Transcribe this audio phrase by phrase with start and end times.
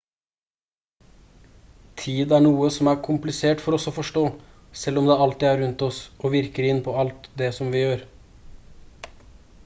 [2.03, 4.23] tid er noe som er komplisert for oss å forstå
[4.83, 7.83] selv om det alltid er rundt oss og virker inn på alt det som vi
[7.85, 8.03] gjør